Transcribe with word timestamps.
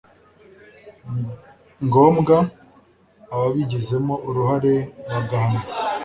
ngombwa 1.85 2.35
ababigizemo 3.33 4.15
uruhare 4.29 4.73
bagahanwa 5.09 5.61